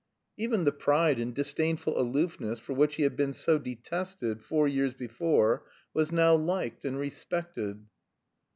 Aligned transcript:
Even 0.35 0.63
the 0.63 0.71
pride 0.71 1.19
and 1.19 1.31
disdainful 1.35 2.01
aloofness 2.01 2.57
for 2.57 2.73
which 2.73 2.95
he 2.95 3.03
had 3.03 3.15
been 3.15 3.33
so 3.33 3.59
detested 3.59 4.41
four 4.41 4.67
years 4.67 4.95
before 4.95 5.67
was 5.93 6.11
now 6.11 6.33
liked 6.33 6.83
and 6.85 6.97
respected. 6.97 7.85